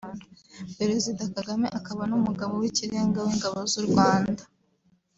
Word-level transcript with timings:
Perezida 0.77 1.21
Kagame 1.35 1.67
akaba 1.79 2.01
n’umugaba 2.09 2.53
w’ikirenga 2.61 3.17
w’Ingabo 3.25 3.57
z’u 3.71 3.83
Rwanda 3.87 4.43